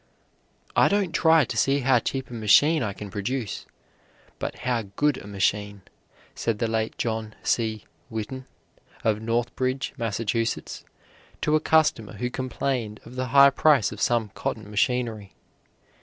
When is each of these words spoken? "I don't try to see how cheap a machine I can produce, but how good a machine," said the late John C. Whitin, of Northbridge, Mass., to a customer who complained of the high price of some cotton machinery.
"I 0.75 0.87
don't 0.87 1.11
try 1.11 1.45
to 1.45 1.55
see 1.55 1.81
how 1.81 1.99
cheap 1.99 2.31
a 2.31 2.33
machine 2.33 2.81
I 2.81 2.91
can 2.91 3.11
produce, 3.11 3.67
but 4.39 4.55
how 4.65 4.81
good 4.95 5.19
a 5.19 5.27
machine," 5.27 5.83
said 6.33 6.57
the 6.57 6.65
late 6.67 6.97
John 6.97 7.35
C. 7.43 7.85
Whitin, 8.09 8.47
of 9.03 9.21
Northbridge, 9.21 9.93
Mass., 9.99 10.17
to 10.17 11.55
a 11.55 11.59
customer 11.59 12.13
who 12.13 12.31
complained 12.31 12.99
of 13.05 13.15
the 13.15 13.27
high 13.27 13.51
price 13.51 13.91
of 13.91 14.01
some 14.01 14.29
cotton 14.29 14.71
machinery. 14.71 15.33